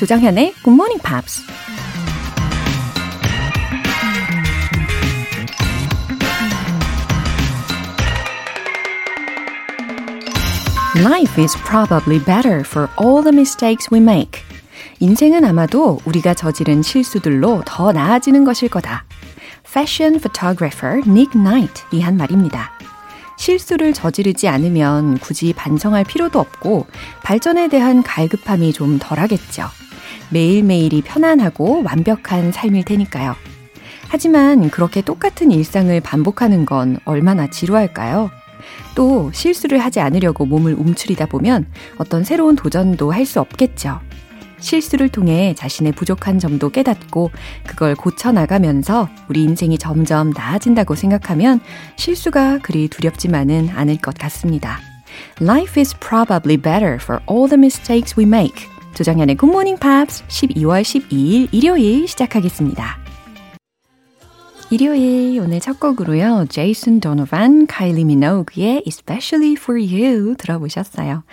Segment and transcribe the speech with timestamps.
[0.00, 1.42] 조장현의 Good Morning Pops.
[11.04, 14.40] Life is probably better for all the mistakes we make.
[15.00, 19.04] 인생은 아마도 우리가 저지른 실수들로 더 나아지는 것일 거다.
[19.68, 22.70] Fashion photographer Nick Knight이 한 말입니다.
[23.36, 26.86] 실수를 저지르지 않으면 굳이 반성할 필요도 없고
[27.22, 29.68] 발전에 대한 갈급함이 좀 덜하겠죠.
[30.30, 33.34] 매일매일이 편안하고 완벽한 삶일 테니까요.
[34.08, 38.30] 하지만 그렇게 똑같은 일상을 반복하는 건 얼마나 지루할까요?
[38.94, 41.66] 또 실수를 하지 않으려고 몸을 움츠리다 보면
[41.96, 44.00] 어떤 새로운 도전도 할 수 없겠죠.
[44.58, 47.30] 실수를 통해 자신의 부족한 점도 깨닫고
[47.66, 51.60] 그걸 고쳐나가면서 우리 인생이 점점 나아진다고 생각하면
[51.96, 54.78] 실수가 그리 두렵지만은 않을 것 같습니다.
[55.40, 58.66] Life is probably better for all the mistakes we make.
[58.94, 62.98] 조정현의 Morning Pops 12월 12일 일요일 시작하겠습니다.
[64.70, 66.46] 일요일 오늘 첫 곡으로요.
[66.48, 71.24] 제이슨 도노반, 카일리 미노그의 Especially for You 들어보셨어요.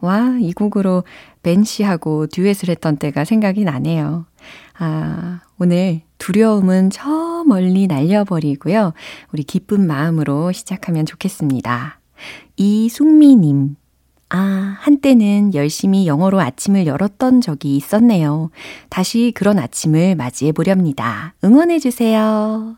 [0.00, 1.02] 와, 이 곡으로
[1.42, 4.26] 벤 씨하고 듀엣을 했던 때가 생각이 나네요.
[4.78, 8.92] 아, 오늘 두려움은 저 멀리 날려버리고요.
[9.32, 11.98] 우리 기쁜 마음으로 시작하면 좋겠습니다.
[12.56, 13.76] 이숙미님.
[14.36, 18.50] 아, 한때는 열심히 영어로 아침을 열었던 적이 있었네요.
[18.90, 21.34] 다시 그런 아침을 맞이해 보렵니다.
[21.44, 22.74] 응원해주세요.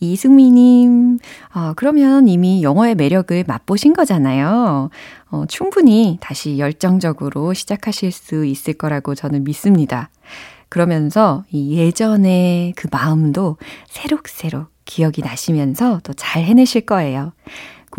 [0.00, 1.18] 이승미님,
[1.50, 4.90] 아, 그러면 이미 영어의 매력을 맛보신 거잖아요.
[5.30, 10.10] 어, 충분히 다시 열정적으로 시작하실 수 있을 거라고 저는 믿습니다.
[10.68, 13.56] 그러면서 이 예전의 그 마음도
[13.88, 17.32] 새록새록 기억이 나시면서 또 잘 해내실 거예요.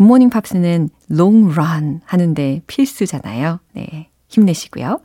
[0.00, 3.60] 굿모닝 팝스는 롱런 하는데 필수잖아요.
[3.74, 4.08] 네.
[4.28, 4.98] 힘내시고요.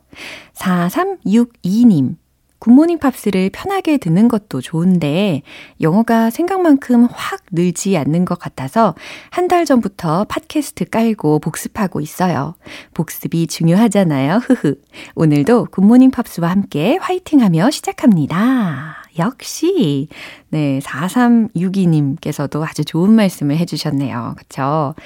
[0.54, 2.16] 4362님.
[2.66, 5.42] 굿모닝 팝스를 편하게 듣는 것도 좋은데
[5.80, 8.94] 영어가 생각만큼 확 늘지 않는 것 같아서
[9.30, 12.56] 한 달 전부터 팟캐스트 깔고 복습하고 있어요.
[12.94, 14.38] 복습이 중요하잖아요.
[14.38, 14.74] 흐흐.
[15.14, 18.96] 오늘도 굿모닝 팝스와 함께 화이팅 하며 시작합니다.
[19.16, 20.08] 역시,
[20.48, 24.34] 네, 4362님께서도 아주 좋은 말씀을 해 주셨네요.
[24.36, 24.96] 그쵸?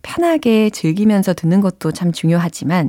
[0.00, 2.88] 편하게 즐기면서 듣는 것도 참 중요하지만,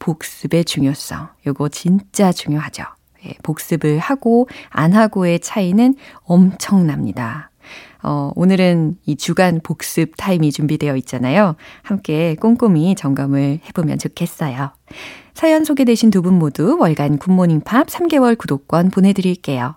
[0.00, 2.97] 복습의 중요성, 요거 진짜 중요하죠.
[3.28, 5.94] 예, 복습을 하고 안 하고의 차이는
[6.24, 7.50] 엄청납니다.
[8.02, 11.56] 어, 오늘은 이 주간 복습 타임이 준비되어 있잖아요.
[11.82, 14.70] 함께 꼼꼼히 점검을 해보면 좋겠어요.
[15.34, 19.76] 사연 소개되신 두 분 모두 월간 굿모닝 팝 3개월 구독권 보내드릴게요.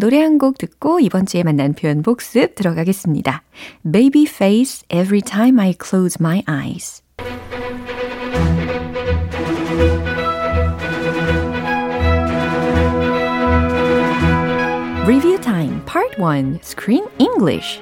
[0.00, 3.42] 노래 한 곡 듣고 이번 주에 만난 표현 복습 들어가겠습니다.
[3.84, 7.02] Baby face every time I close my eyes.
[15.06, 17.80] Review time part 1 Screen English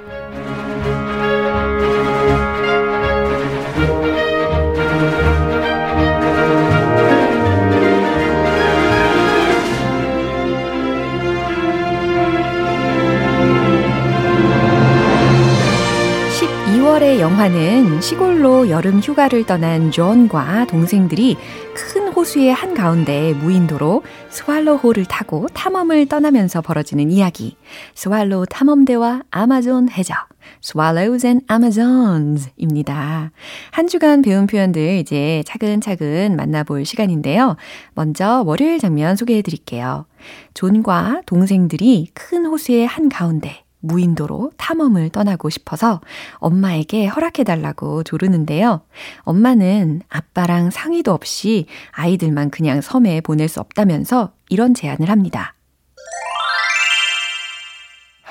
[16.98, 21.36] 12월의 영화는 시골로 여름 휴가를 떠난 존과 동생들이
[21.74, 27.56] 큰 호수의 한가운데 무인도로 스왈로호를 타고 탐험을 떠나면서 벌어지는 이야기.
[27.94, 30.16] 스왈로우 탐험대와 아마존 해적.
[30.62, 33.30] Swallows and Amazons 입니다.
[33.70, 37.56] 한 주간 배운 표현들 이제 차근차근 만나볼 시간인데요.
[37.94, 40.06] 먼저 월요일 장면 소개해 드릴게요.
[40.54, 46.00] 존과 동생들이 큰 호수의 한가운데 무인도로 탐험을 떠나고 싶어서
[46.36, 48.82] 엄마에게 허락해달라고 조르는데요.
[49.20, 55.54] 엄마는 아빠랑 상의도 없이 아이들만 그냥 섬에 보낼 수 없다면서 이런 제안을 합니다.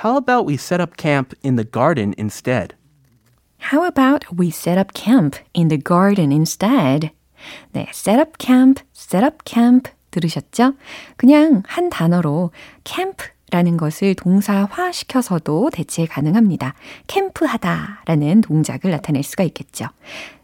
[0.04, 2.76] How about we set up camp in the garden instead?
[3.74, 7.12] How about we set up camp in the garden instead?
[7.74, 10.74] 네, set up camp, set up camp 들으셨죠?
[11.18, 12.52] 그냥 한 단어로
[12.84, 16.74] camp 라는 것을 동사화 시켜서도 대체 가능합니다.
[17.08, 19.86] 캠프하다 라는 동작을 나타낼 수가 있겠죠.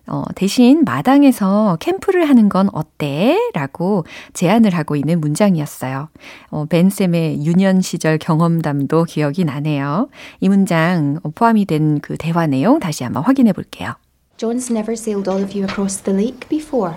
[0.05, 3.37] 어, 대신 마당에서 캠프를 하는 건 어때?
[3.53, 6.09] 라고 제안을 하고 있는 문장이었어요.
[6.49, 10.09] 어, 벤쌤의 유년 시절 경험담도 기억이 나네요.
[10.41, 13.93] 이 문장 포함이 된 그 대화 내용 다시 한번 확인해 볼게요.
[14.37, 16.95] John's never sailed all of you across the lake before.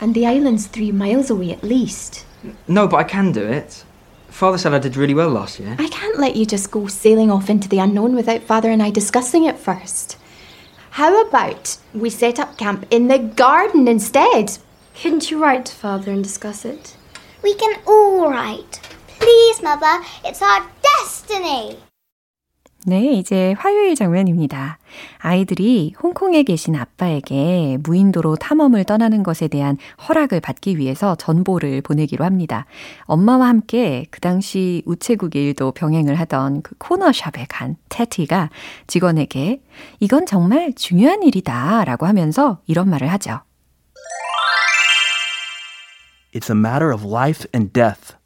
[0.00, 2.26] And the island's three miles away at least.
[2.68, 3.84] No, but I can do it.
[4.32, 5.76] Father said I did really well last year.
[5.78, 8.90] I can't let you just go sailing off into the unknown without Father and I
[8.90, 10.16] discussing it first.
[10.90, 14.58] How about we set up camp in the garden instead?
[14.94, 16.96] Couldn't you write to Father and discuss it?
[17.42, 18.80] We can all write.
[19.20, 21.76] Please, Mother, it's our destiny.
[22.84, 24.78] 네, 이제 화요일 장면입니다.
[25.18, 32.66] 아이들이 홍콩에 계신 아빠에게 무인도로 탐험을 떠나는 것에 대한 허락을 받기 위해서 전보를 보내기로 합니다.
[33.02, 38.50] 엄마와 함께 그 당시 우체국 일도 병행을 하던 그 코너샵에 간 테티가
[38.88, 39.62] 직원에게
[40.00, 43.42] 이건 정말 중요한 일이다 라고 하면서 이런 말을 하죠.
[46.34, 48.16] It's a matter of life and death.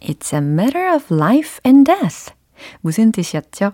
[0.00, 2.32] It's a matter of life and death.
[2.80, 3.72] 무슨 뜻이었죠?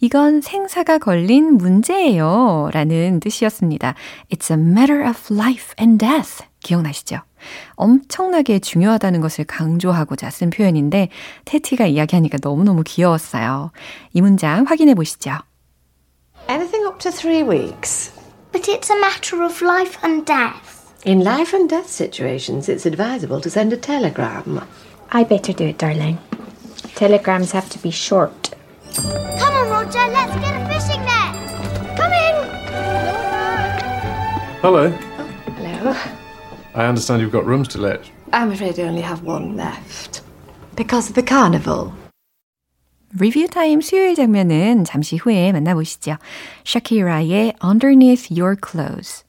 [0.00, 2.70] 이건 생사가 걸린 문제예요.
[2.72, 3.94] 라는 뜻이었습니다.
[4.30, 6.44] It's a matter of life and death.
[6.60, 7.20] 기억나시죠?
[7.74, 11.08] 엄청나게 중요하다는 것을 강조하고자 쓴 표현인데,
[11.44, 13.70] 테티가 이야기하니까 너무너무 귀여웠어요.
[14.12, 15.38] 이 문장 확인해 보시죠.
[16.48, 18.12] Anything up to three weeks.
[18.52, 20.80] But it's a matter of life and death.
[21.06, 24.60] In life and death situations, it's advisable to send a telegram.
[25.08, 26.18] I better do it, darling.
[26.95, 28.51] Telegrams have to be short.
[28.95, 31.35] Come on, Roger, let's get a fishing net.
[31.97, 32.35] Come in.
[34.61, 34.89] Hello.
[35.57, 35.93] Hello.
[36.73, 38.01] I understand you've got rooms to let.
[38.33, 40.21] I'm afraid I only have one left.
[40.75, 41.93] Because of the carnival.
[43.17, 46.17] 리뷰 타임 수요일 장면은 잠시 후에 만나보시죠.
[46.65, 49.23] 샤키라의 Underneath Your Clothes.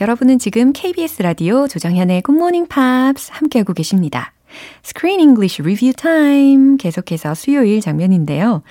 [0.00, 4.32] 여러분은 지금 KBS 라디오 조정현의 Good Morning Pops 함께하고 계십니다.
[4.83, 8.63] Screen English Review Time 계속해서 수요일 장면인데요.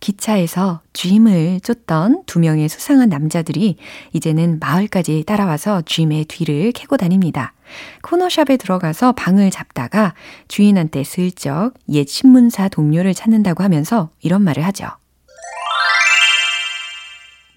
[0.00, 3.76] 기차에서 쥐임을 쫓던 두 명의 수상한 남자들이
[4.12, 7.54] 이제는 마을까지 따라와서 쥐임의 뒤를 캐고 다닙니다.
[8.02, 10.14] 코너샵에 들어가서 방을 잡다가
[10.48, 14.86] 주인한테 슬쩍 옛 신문사 동료를 찾는다고 하면서 이런 말을 하죠.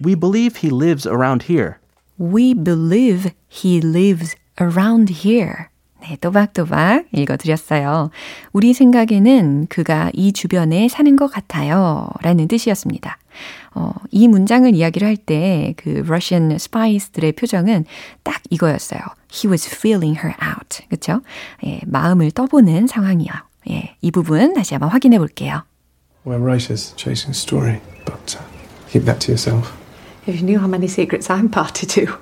[0.04, 1.74] We believe he lives around here.
[2.18, 5.69] We believe he lives around here.
[6.02, 8.10] 네, 또박또박 읽어드렸어요.
[8.52, 12.08] 우리 생각에는 그가 이 주변에 사는 것 같아요.
[12.22, 13.18] 라는 뜻이었습니다.
[13.74, 17.84] 어, 이 문장을 이야기를 할 때그 Russian spies들의 표정은
[18.22, 19.00] 딱 이거였어요.
[19.32, 20.84] He was feeling her out.
[20.88, 21.20] 그쵸?
[21.64, 23.30] 예, 마음을 떠보는 상황이요.
[23.70, 25.62] 예, 이 부분 다시 한번 확인해 볼게요.
[26.24, 28.44] We're writers chasing story, but uh,
[28.90, 29.72] keep that to yourself.
[30.26, 32.18] If you knew how many secrets I'm party to,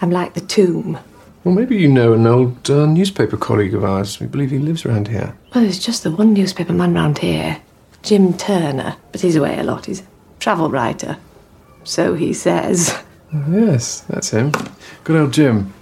[0.00, 0.98] I'm like the tomb.
[1.43, 4.19] Well, maybe you know an old uh, newspaper colleague of ours.
[4.19, 5.35] We believe he lives around here.
[5.53, 7.61] Well, there's just the one newspaper man round here,
[8.01, 9.85] Jim Turner, but he's away a lot.
[9.85, 10.05] He's a
[10.39, 11.17] travel writer.
[11.83, 12.95] So he says.
[13.33, 14.51] Oh, yes, that's him.
[15.03, 15.73] Good old Jim.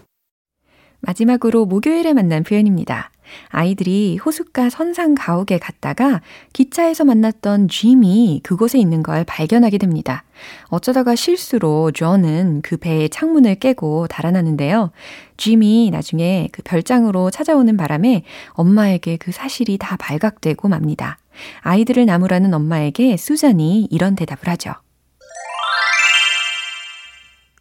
[1.02, 3.12] 마지막으로 목요일에 만난 표현입니다.
[3.49, 6.21] 아이들이 호숫가 선상 가옥에 갔다가
[6.53, 10.25] 기차에서 만났던 짐이 그곳에 있는 걸 발견하게 됩니다.
[10.69, 14.91] 어쩌다가 실수로 존은 그 배의 창문을 깨고 달아나는데요.
[15.37, 21.19] 짐이 나중에 그 별장으로 찾아오는 바람에 엄마에게 그 사실이 다 발각되고 맙니다.
[21.61, 24.75] 아이들을 나무라는 엄마에게 수잔이 이런 대답을 하죠.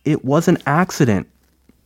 [0.05, 1.29] It was an accident.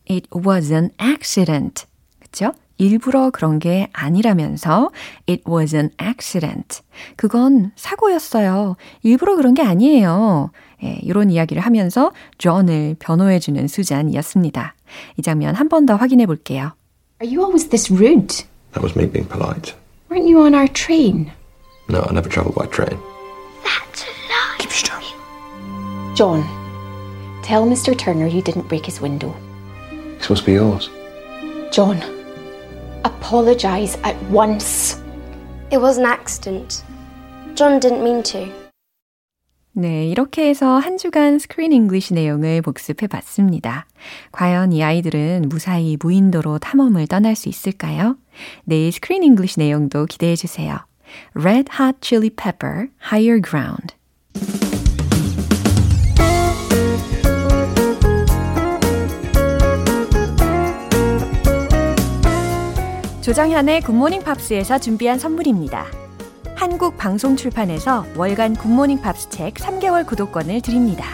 [0.08, 1.86] It was an accident.
[2.20, 2.52] 그쵸?
[2.78, 4.90] 일부러 그런 게 아니라면서
[5.28, 6.80] it was an accident.
[7.16, 8.76] 그건 사고였어요.
[9.02, 10.50] 일부러 그런 게 아니에요.
[10.84, 14.74] 예, 이런 이야기를 하면서 존을 변호해주는 수잔이었습니다.
[15.16, 16.72] 이 장면 한 번 더 확인해 볼게요.
[17.22, 18.44] Are you always this rude?
[18.72, 19.74] That was me being polite.
[20.10, 21.30] Weren't you on our train?
[21.88, 22.98] No, I never travel by train.
[23.62, 24.58] That's a lie.
[24.58, 25.00] Keep still.
[26.14, 26.42] John,
[27.42, 27.96] tell Mr.
[27.96, 29.34] Turner you didn't break his window.
[30.16, 30.90] It's supposed to be yours.
[31.72, 32.00] John,
[33.04, 35.00] apologise at once.
[35.70, 36.84] It was an accident.
[37.54, 38.46] John didn't mean to.
[39.74, 43.86] 네, 이렇게 해서 한 주간 Screen English 내용을 복습해 봤습니다.
[44.30, 48.18] 과연 이 아이들은 무사히 무인도로 탐험을 떠날 수 있을까요?
[48.64, 50.78] 내일 Screen English 내용도 기대해 주세요.
[51.34, 53.94] Red Hot Chili Pepper, Higher Ground.
[63.22, 65.86] 조정현의 굿모닝 팝스에서 준비한 선물입니다.
[66.56, 71.06] 한국 방송 출판에서 월간 굿모닝 팝스 책 3개월 구독권을 드립니다.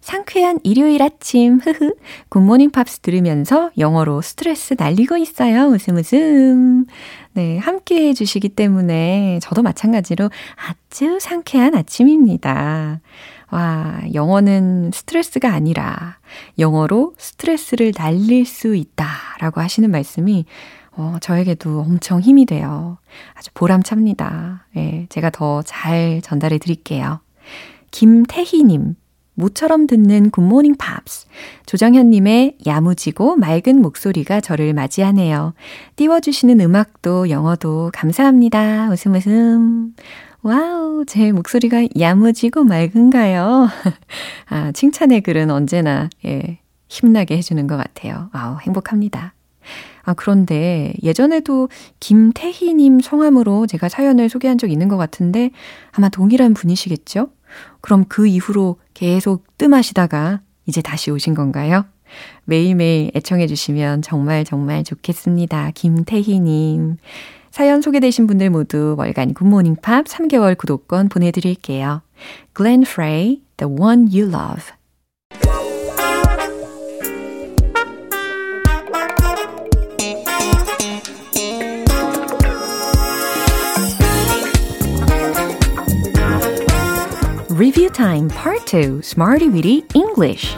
[0.00, 1.94] 상쾌한 일요일 아침, 흐흐.
[2.28, 5.66] 굿모닝 팝스 들으면서 영어로 스트레스 날리고 있어요.
[5.66, 6.86] 웃음 웃음.
[7.32, 13.00] 네, 함께 해주시기 때문에 저도 마찬가지로 아주 상쾌한 아침입니다.
[13.50, 16.18] 와, 영어는 스트레스가 아니라
[16.58, 19.06] 영어로 스트레스를 날릴 수 있다.
[19.40, 20.44] 라고 하시는 말씀이
[20.92, 22.98] 어, 저에게도 엄청 힘이 돼요.
[23.34, 24.66] 아주 보람찹니다.
[24.76, 27.20] 예, 제가 더 잘 전달해 드릴게요.
[27.90, 28.94] 김태희님,
[29.40, 31.26] 모처럼 듣는 굿모닝 팝스.
[31.66, 35.54] 조정현님의 야무지고 맑은 목소리가 저를 맞이하네요.
[35.96, 38.90] 띄워주시는 음악도 영어도 감사합니다.
[38.90, 39.94] 웃음 웃음.
[40.42, 43.68] 와우, 제 목소리가 야무지고 맑은가요?
[44.48, 48.30] 아, 칭찬의 글은 언제나, 예, 힘나게 해주는 것 같아요.
[48.32, 49.34] 아우, 행복합니다.
[50.02, 51.68] 아, 그런데 예전에도
[52.00, 55.50] 김태희님 성함으로 제가 사연을 소개한 적 있는 것 같은데
[55.92, 57.28] 아마 동일한 분이시겠죠?
[57.80, 61.84] 그럼 그 이후로 계속 뜸하시다가 이제 다시 오신 건가요?
[62.44, 65.70] 매일매일 애청해주시면 정말 정말 좋겠습니다.
[65.74, 66.96] 김태희님.
[67.50, 72.02] 사연 소개되신 분들 모두 월간 굿모닝 팝 3개월 구독권 보내드릴게요.
[72.56, 74.79] Glenn Frey, The One You Love.
[87.60, 90.56] Review Time Part 2 Smarty Weedy English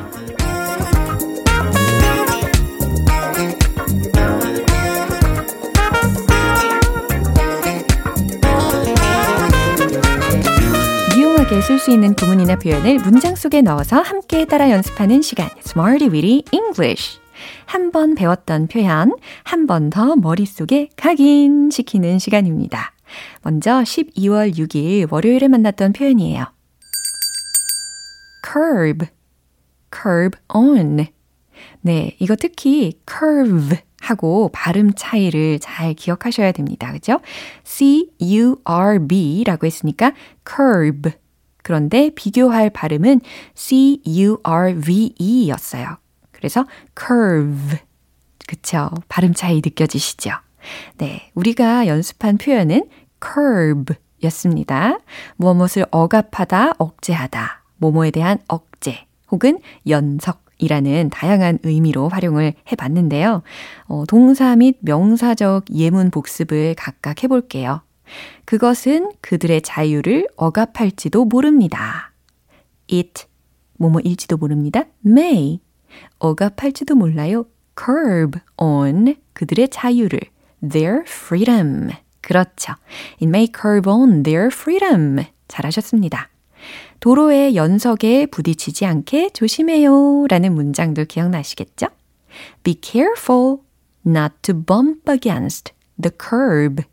[11.16, 16.44] 유용하게 쓸 수 있는 구문이나 표현을 문장 속에 넣어서 함께 따라 연습하는 시간 Smarty Weedy
[16.52, 17.18] English
[17.66, 22.92] 한 번 배웠던 표현 한 번 더 머릿속에 각인시키는 시간입니다.
[23.42, 26.46] 먼저 12월 6일 월요일에 만났던 표현이에요.
[28.42, 29.06] Curb,
[29.92, 31.06] curb on.
[31.80, 36.92] 네, 이거 특히 curve 하고 발음 차이를 잘 기억하셔야 됩니다.
[36.92, 37.20] 그죠?
[37.64, 40.12] C-U-R-B 라고 했으니까
[40.48, 41.12] curb.
[41.62, 43.20] 그런데 비교할 발음은
[43.54, 45.98] C-U-R-V-E 였어요.
[46.32, 46.66] 그래서
[46.98, 47.78] curve.
[48.48, 48.90] 그쵸?
[49.08, 50.30] 발음 차이 느껴지시죠?
[50.98, 52.88] 네, 우리가 연습한 표현은
[53.22, 53.94] curb
[54.24, 54.98] 였습니다.
[55.36, 57.61] 무엇을 억압하다, 억제하다.
[57.82, 59.58] 모모에 대한 억제 혹은
[59.88, 63.42] 연석 이라는 다양한 의미로 활용을 해 봤는데요.
[63.86, 67.82] 어, 동사 및 명사적 예문 복습을 각각 해볼게요.
[68.44, 72.12] 그것은 그들의 자유를 억압할지도 모릅니다.
[72.92, 73.24] It,
[73.78, 74.84] 뭐뭐일지도 모릅니다.
[75.04, 75.58] May,
[76.20, 77.46] 억압할지도 몰라요.
[77.76, 80.20] Curb on, 그들의 자유를.
[80.60, 81.90] Their freedom.
[82.20, 82.74] 그렇죠.
[83.14, 85.24] It may curb on their freedom.
[85.48, 86.31] 잘하셨습니다.
[87.02, 91.88] 도로의 연석에 부딪히지 않게 조심해요 라는 문장도 기억나시겠죠?
[92.62, 93.58] Be careful
[94.06, 96.84] not to bump against the curb.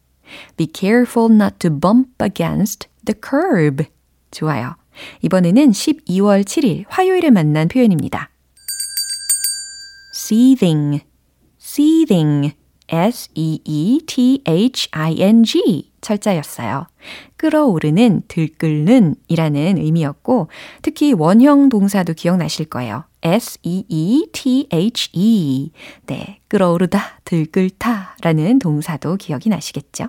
[0.58, 3.86] Be careful not to bump against the curb.
[4.32, 4.78] 좋아요.
[5.22, 8.32] 이번에는 12월 7일 화요일에 만난 표현입니다.
[10.16, 11.04] seething,
[11.62, 12.56] seething,
[12.90, 14.40] s-e-e-t-h-i-n-g
[16.02, 16.88] 철자였어요.
[17.38, 20.50] 끓어오르는, 들끓는 이라는 의미였고,
[20.82, 23.06] 특히 원형 동사도 기억나실 거예요.
[23.22, 24.32] s-e-e-t-h-e.
[26.08, 30.08] 네, 끓어오르다, 들끓다 라는 동사도 기억이 나시겠죠?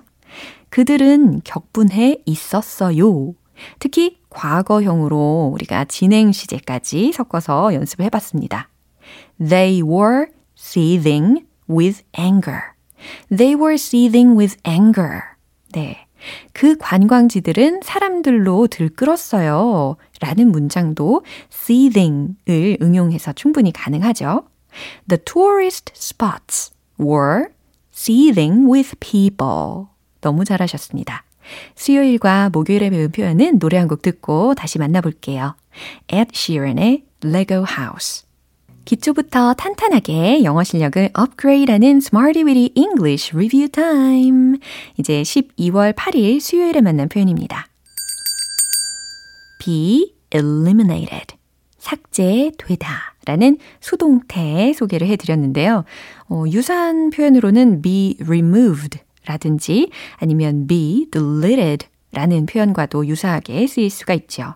[0.69, 3.33] 그들은 격분해 있었어요.
[3.79, 8.69] 특히 과거형으로 우리가 진행 시제까지 섞어서 연습을 해봤습니다.
[9.37, 12.70] They were seething with anger.
[13.29, 15.21] They were seething with anger.
[15.73, 16.05] 네.
[16.53, 19.97] 그 관광지들은 사람들로 들끓었어요.
[20.19, 24.45] 라는 문장도 seething을 응용해서 충분히 가능하죠.
[25.09, 27.47] The tourist spots were
[27.93, 29.87] seething with people.
[30.21, 31.23] 너무 잘하셨습니다.
[31.75, 35.55] 수요일과 목요일에 배운 표현은 노래 한 곡 듣고 다시 만나볼게요.
[36.07, 38.25] Ed Sheeran의 Lego House.
[38.85, 44.59] 기초부터 탄탄하게 영어 실력을 업그레이드하는 Smarty Weedy English Review Time.
[44.97, 47.67] 이제 12월 8일 수요일에 만난 표현입니다.
[49.59, 51.35] be eliminated.
[51.77, 55.83] 삭제되다 라는 수동태 소개를 해드렸는데요.
[56.29, 64.55] 어, 유사한 표현으로는 be removed 라든지 아니면 be deleted 라는 표현과도 유사하게 쓰일 수가 있죠.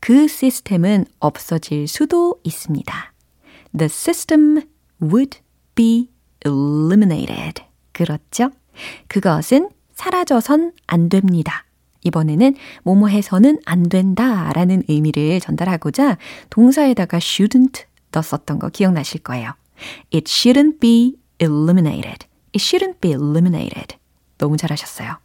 [0.00, 3.13] 그 시스템은 없어질 수도 있습니다.
[3.76, 4.62] The system
[5.02, 5.38] would
[5.74, 6.10] be
[6.44, 7.64] eliminated.
[7.92, 8.50] 그렇죠?
[9.08, 11.64] 그것은 사라져선 안 됩니다.
[12.04, 16.18] 이번에는 뭐뭐 해서는 안 된다 라는 의미를 전달하고자
[16.50, 19.52] 동사에다가 shouldn't 넣었던 거 기억나실 거예요.
[20.12, 22.26] It shouldn't be eliminated.
[22.54, 23.96] It shouldn't be eliminated.
[24.38, 25.18] 너무 잘하셨어요.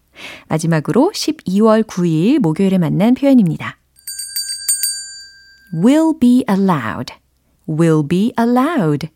[0.47, 3.77] 마지막으로 12월 9일 목요일에 만난 표현입니다.
[5.73, 7.13] will be allowed.
[7.69, 9.09] Will be allowed.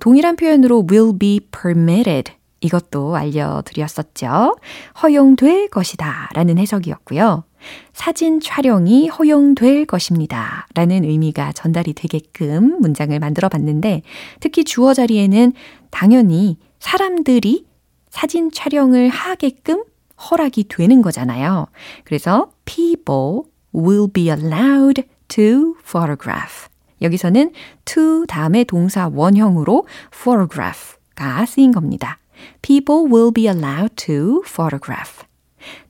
[0.00, 2.32] 동일한 표현으로 will be permitted.
[2.60, 4.56] 이것도 알려드렸었죠.
[5.02, 7.44] 허용될 것이다 라는 해석이었고요.
[7.92, 14.02] 사진 촬영이 허용될 것입니다 라는 의미가 전달이 되게끔 문장을 만들어 봤는데
[14.40, 15.52] 특히 주어 자리에는
[15.90, 17.66] 당연히 사람들이
[18.10, 19.84] 사진 촬영을 하게끔
[20.30, 21.66] 허락이 되는 거잖아요.
[22.04, 23.42] 그래서 people
[23.74, 26.71] will be allowed to photograph.
[27.02, 27.52] 여기서는
[27.84, 32.18] to 다음에 동사 원형으로 photograph가 쓰인 겁니다.
[32.62, 35.24] People will be allowed to photograph.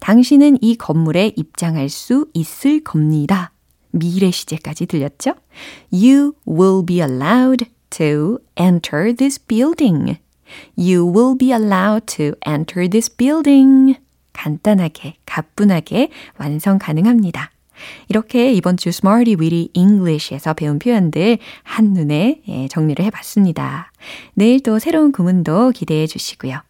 [0.01, 3.53] 당신은 이 건물에 입장할 수 있을 겁니다.
[3.91, 5.35] 미래 시제까지 들렸죠?
[5.93, 10.19] You will be allowed to enter this building.
[10.77, 13.97] You will be allowed to enter this building.
[14.33, 17.51] 간단하게, 가뿐하게 완성 가능합니다.
[18.09, 23.93] 이렇게 이번 주 Smarty Weedy English에서 배운 표현들 한눈에 정리를 해봤습니다.
[24.35, 26.61] 내일 또 새로운 구문도 기대해 주시고요.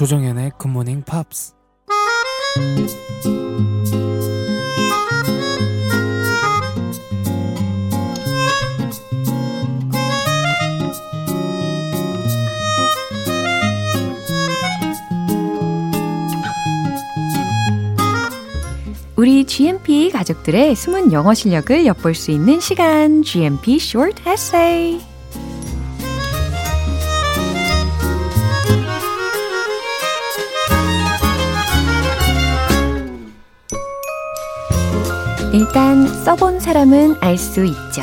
[0.00, 1.52] 조정현의 굿모닝 팝스
[19.16, 25.09] 우리 GMP 가족들의 숨은 영어 실력을 엿볼 수 있는 시간 GMP Short Essay
[35.52, 38.02] 일단 써본 사람은 알 수 있죠.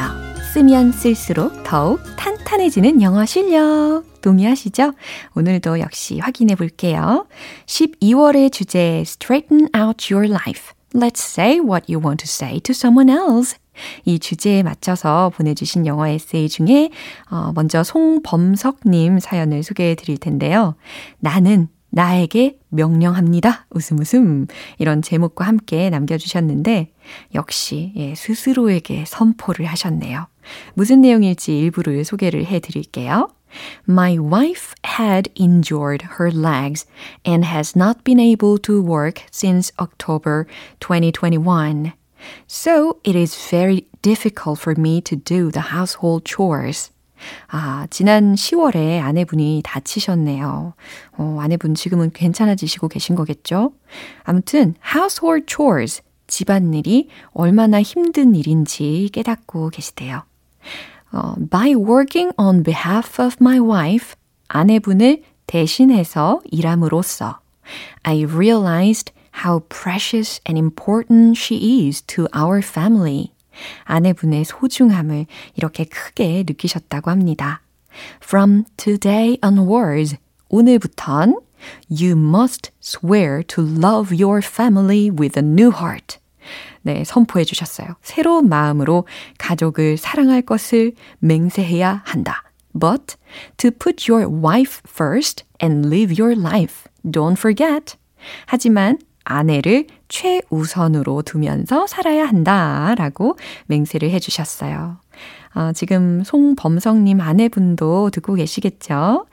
[0.54, 4.04] 쓰면 쓸수록 더욱 탄탄해지는 영어 실력.
[4.22, 4.92] 동의하시죠?
[5.34, 7.26] 오늘도 역시 확인해 볼게요.
[7.68, 10.74] 12월의 주제 Straighten out your life.
[10.94, 13.58] Let's say what you want to say to someone else.
[14.04, 16.90] 이 주제에 맞춰서 보내주신 영어 에세이 중에
[17.30, 20.76] 어, 먼저 송범석님 사연을 소개해 드릴 텐데요.
[21.20, 23.66] 나는 나에게 명령합니다.
[23.72, 24.46] 웃음 웃음.
[24.78, 26.94] 이런 제목과 함께 남겨주셨는데,
[27.34, 30.28] 역시, 예, 스스로에게 선포를 하셨네요.
[30.76, 33.30] 무슨 내용일지 일부를 소개를 해 드릴게요.
[33.90, 36.86] My wife had injured her legs
[37.26, 40.46] and has not been able to work since October
[40.80, 41.94] 2021.
[42.48, 46.92] So it is very difficult for me to do the household chores.
[47.47, 50.73] 아, 지난 10월에 아내분이 다치셨네요.
[51.17, 53.73] 어, 아내분 지금은 괜찮아지시고 계신 거겠죠?
[54.23, 60.23] 아무튼, household chores, 집안일이 얼마나 힘든 일인지 깨닫고 계시대요.
[61.12, 64.15] 어, by working on behalf of my wife,
[64.49, 67.39] 아내분을 대신해서 일함으로써
[68.03, 69.12] I realized
[69.43, 73.32] how precious and important she is to our family.
[73.84, 77.62] 아내분의 소중함을 이렇게 크게 느끼셨다고 합니다.
[78.24, 80.17] From today onwards,
[80.50, 81.39] 오늘부턴
[81.89, 86.20] You must swear to love your family with a new heart.
[86.82, 87.96] 네, 선포해 주셨어요.
[88.02, 92.43] 새로운 마음으로 가족을 사랑할 것을 맹세해야 한다.
[92.80, 93.15] But
[93.58, 96.86] to put your wife first and live your life.
[97.04, 97.98] Don't forget.
[98.46, 102.96] 하지만 아내를 최우선으로 두면서 살아야 한다.
[102.98, 103.38] 라고
[103.68, 104.98] 맹세를 해주셨어요.
[105.56, 109.26] 어, 지금 송범성님 아내분도 듣고 계시겠죠?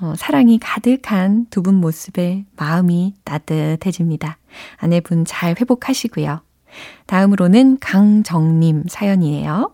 [0.00, 4.38] 어, 사랑이 가득한 두 분 모습에 마음이 따뜻해집니다.
[4.76, 6.40] 아내분 잘 회복하시고요.
[7.06, 9.72] 다음으로는 강정님 사연이에요.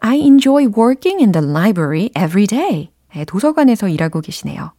[0.00, 2.90] I enjoy working in the library every day.
[3.14, 4.72] 네, 도서관에서 일하고 계시네요.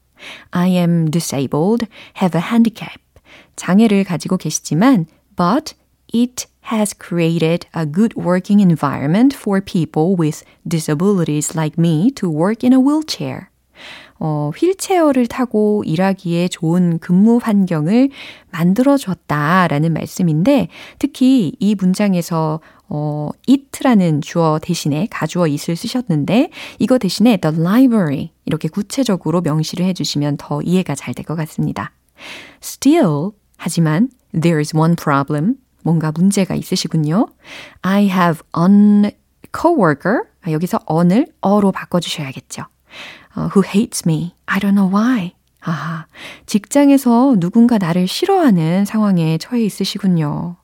[0.51, 1.87] I am disabled,
[2.21, 3.04] have a handicap.
[3.55, 5.75] 장애를 가지고 계시지만 but
[6.13, 12.63] it has created a good working environment for people with disabilities like me to work
[12.63, 13.49] in a wheelchair.
[14.17, 18.09] 어, 휠체어를 타고 일하기에 좋은 근무 환경을
[18.49, 27.35] 만들어 줬다라는 말씀인데, 특히 이 문장에서 어, it라는 주어 대신에 가주어 it을 쓰셨는데, 이거 대신에
[27.37, 31.91] the library 이렇게 구체적으로 명시를 해 주시면 더 이해가 잘 될 것 같습니다.
[32.63, 35.55] Still, 하지만 there is one problem.
[35.83, 37.27] 뭔가 문제가 있으시군요.
[37.81, 39.11] I have an
[39.53, 40.23] coworker.
[40.49, 42.63] 여기서 on을 어로 바꿔주셔야겠죠.
[43.37, 44.33] uh, who hates me.
[44.45, 45.33] I don't know why.
[45.61, 46.05] 아,
[46.45, 50.57] 직장에서 누군가 나를 싫어하는 상황에 처해 있으시군요.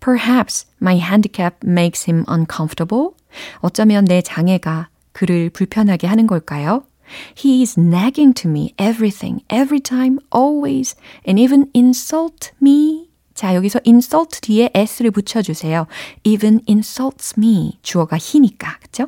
[0.00, 3.10] Perhaps my handicap makes him uncomfortable.
[3.60, 6.84] 어쩌면 내 장애가 그를 불편하게 하는 걸까요?
[7.36, 13.10] He is nagging to me everything, every time, always, and even insult me.
[13.34, 15.86] 자, 여기서 insult 뒤에 s를 붙여주세요.
[16.24, 17.78] even insults me.
[17.82, 19.06] 주어가 he니까, 그쵸?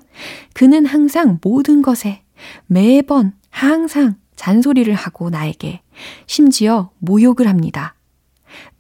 [0.55, 2.23] 그는 항상 모든 것에,
[2.67, 5.83] 매번, 항상 잔소리를 하고 나에게,
[6.27, 7.95] 심지어 모욕을 합니다.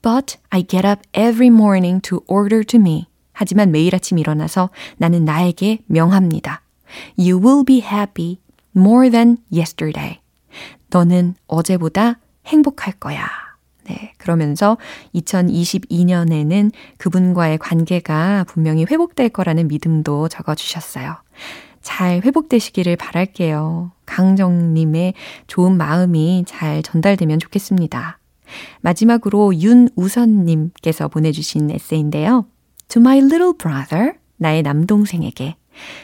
[0.03, 3.07] But I get up every morning to order to me.
[3.33, 6.62] 하지만 매일 아침 일어나서 나는 나에게 명합니다.
[7.18, 8.38] You will be happy
[8.76, 10.20] more than yesterday.
[10.90, 13.26] 너는 어제보다 행복할 거야.
[13.84, 14.12] 네.
[14.16, 14.78] 그러면서
[15.14, 21.16] 2022년에는 그분과의 관계가 분명히 회복될 거라는 믿음도 적어 주셨어요.
[21.82, 23.92] 잘 회복되시기를 바랄게요.
[24.06, 25.14] 강정님의
[25.46, 28.18] 좋은 마음이 잘 전달되면 좋겠습니다.
[28.80, 32.46] 마지막으로 윤우선님께서 보내주신 에세이인데요.
[32.88, 35.56] To my little brother, 나의 남동생에게.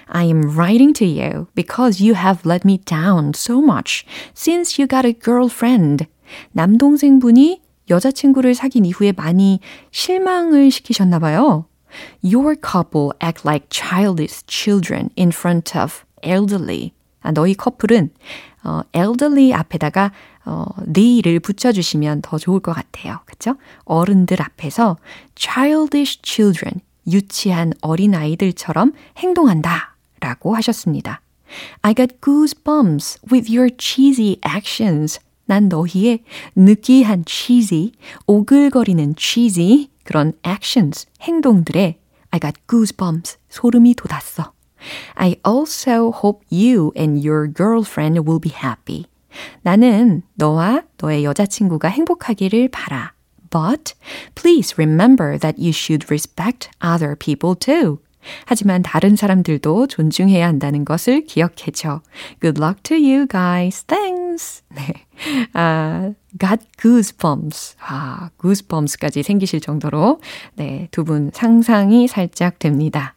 [0.07, 4.05] I am writing to you because you have let me down so much
[4.35, 6.07] since you got a girlfriend.
[6.53, 11.67] 남동생분이 여자친구를 사귄 이후에 많이 실망을 시키셨나 봐요.
[12.23, 16.93] Your couple act like childish children in front of elderly.
[17.21, 18.11] 아, 너희 커플은
[18.65, 20.13] 어, elderly 앞에다가
[20.45, 23.21] 어, the를 붙여주시면 더 좋을 것 같아요.
[23.27, 23.57] 그쵸?
[23.85, 24.97] 어른들 앞에서
[25.37, 26.81] childish children,
[27.11, 31.21] 유치한 어린아이들처럼 행동한다 라고 하셨습니다.
[31.83, 35.19] I got goosebumps with your cheesy actions.
[35.47, 36.23] 난 너희의
[36.55, 37.93] 느끼한 cheesy,
[38.27, 41.99] 오글거리는 cheesy 그런 actions, 행동들에
[42.31, 44.53] I got goosebumps, 소름이 돋았어.
[45.15, 49.07] I also hope you and your girlfriend will be happy.
[49.63, 53.13] 나는 너와 너의 여자친구가 행복하기를 바라.
[53.51, 53.95] But
[54.35, 57.99] please remember that you should respect other people too.
[58.45, 62.03] 하지만 다른 사람들도 존중해야 한다는 것을 기억해줘.
[62.41, 63.83] Good luck to you guys.
[63.85, 64.63] Thanks.
[64.69, 64.93] 네.
[65.55, 67.77] 아, got goosebumps.
[67.81, 70.21] 아, goosebumps까지 생기실 정도로
[70.57, 73.15] 네, 두 분 상상이 살짝 됩니다.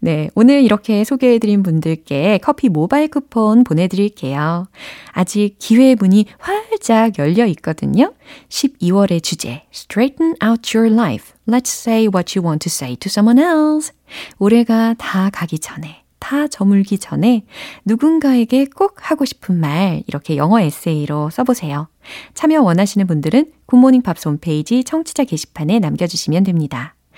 [0.00, 4.66] 네, 오늘 이렇게 소개해드린 분들께 커피 모바일 쿠폰 보내드릴게요.
[5.12, 8.12] 아직 기회의 문이 활짝 열려 있거든요.
[8.48, 11.32] 12월의 주제, Straighten out your life.
[11.48, 13.92] Let's say what you want to say to someone else.
[14.38, 17.44] 올해가 다 가기 전에, 다 저물기 전에
[17.84, 21.88] 누군가에게 꼭 하고 싶은 말 이렇게 영어 에세이로 써보세요.
[22.34, 26.94] 참여 원하시는 분들은 굿모닝 팝스 홈페이지 청취자 게시판에 남겨주시면 됩니다.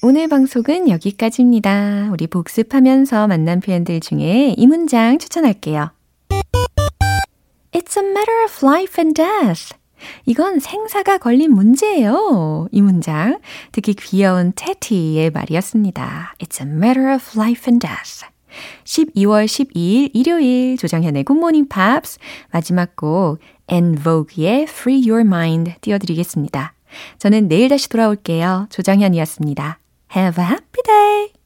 [0.00, 2.10] 오늘 방송은 여기까지입니다.
[2.12, 5.90] 우리 복습하면서 만난 표현들 중에 이 문장 추천할게요.
[7.72, 9.74] It's a matter of life and death.
[10.24, 12.68] 이건 생사가 걸린 문제예요.
[12.70, 13.40] 이 문장.
[13.72, 16.36] 특히 귀여운 테티의 말이었습니다.
[16.38, 18.24] It's a matter of life and death.
[18.84, 22.20] 12월 12일 일요일 조정현의 굿모닝 팝스
[22.52, 26.74] 마지막 곡 En Vogue의 Free Your Mind 띄워드리겠습니다.
[27.18, 28.68] 저는 내일 다시 돌아올게요.
[28.70, 29.80] 조정현이었습니다.
[30.08, 31.37] Have a happy day!